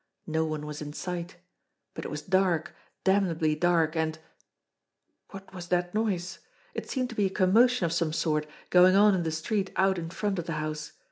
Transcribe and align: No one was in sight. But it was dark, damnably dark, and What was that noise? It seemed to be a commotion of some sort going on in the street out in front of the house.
No 0.25 0.45
one 0.45 0.65
was 0.65 0.81
in 0.81 0.93
sight. 0.93 1.35
But 1.93 2.05
it 2.05 2.07
was 2.07 2.23
dark, 2.23 2.73
damnably 3.03 3.53
dark, 3.53 3.95
and 3.95 4.17
What 5.29 5.53
was 5.53 5.67
that 5.67 5.93
noise? 5.93 6.39
It 6.73 6.89
seemed 6.89 7.09
to 7.09 7.15
be 7.15 7.27
a 7.27 7.29
commotion 7.29 7.85
of 7.85 7.93
some 7.93 8.11
sort 8.11 8.47
going 8.71 8.95
on 8.95 9.13
in 9.13 9.21
the 9.21 9.31
street 9.31 9.69
out 9.75 9.99
in 9.99 10.09
front 10.09 10.39
of 10.39 10.47
the 10.47 10.53
house. 10.53 10.93